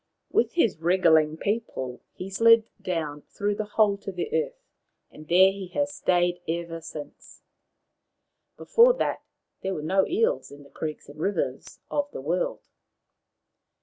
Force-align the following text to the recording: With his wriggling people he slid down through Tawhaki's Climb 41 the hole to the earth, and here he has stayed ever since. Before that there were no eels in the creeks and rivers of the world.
With 0.31 0.53
his 0.53 0.79
wriggling 0.79 1.37
people 1.37 2.01
he 2.15 2.31
slid 2.31 2.67
down 2.81 3.21
through 3.21 3.53
Tawhaki's 3.53 3.57
Climb 3.57 3.57
41 3.57 3.57
the 3.57 3.75
hole 3.75 3.97
to 3.97 4.11
the 4.11 4.43
earth, 4.45 4.61
and 5.11 5.29
here 5.29 5.51
he 5.51 5.67
has 5.77 5.93
stayed 5.93 6.41
ever 6.47 6.81
since. 6.81 7.43
Before 8.57 8.93
that 8.95 9.21
there 9.61 9.75
were 9.75 9.83
no 9.83 10.07
eels 10.07 10.49
in 10.49 10.63
the 10.63 10.71
creeks 10.71 11.07
and 11.07 11.19
rivers 11.19 11.77
of 11.91 12.09
the 12.13 12.21
world. 12.21 12.61